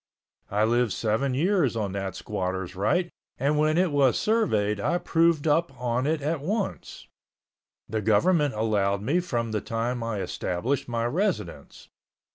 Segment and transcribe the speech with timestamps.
[0.49, 5.45] I lived seven years on that squatter's right and when it was surveyed I proved
[5.45, 7.05] up on it at once.
[7.87, 11.87] The government allowed me from the time I established my residence.